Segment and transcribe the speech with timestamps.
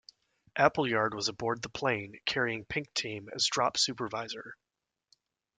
[0.55, 4.55] Appleyard was aboard the plane carrying 'Pink' team as drop supervisor.